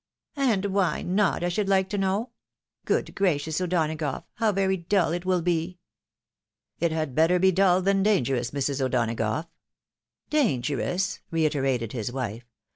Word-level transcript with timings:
"And 0.51 0.65
why 0.65 1.03
not, 1.03 1.43
I 1.43 1.49
should 1.49 1.67
hke 1.67 1.87
to 1.89 1.97
know? 1.99 2.31
Good 2.85 3.13
gracious, 3.13 3.61
O'Donagough! 3.61 4.23
how 4.33 4.51
very 4.51 4.75
dull 4.75 5.11
it 5.11 5.25
will 5.25 5.43
be!"" 5.43 5.77
It 6.79 6.91
had 6.91 7.13
better 7.13 7.37
be 7.37 7.51
dull 7.51 7.83
than 7.83 8.01
dangerous, 8.01 8.49
Mrs. 8.49 8.81
O'Donagough." 8.81 9.45
"Dangerous!" 10.31 11.19
reiterated 11.29 11.91
his 11.93 12.11
wife. 12.11 12.49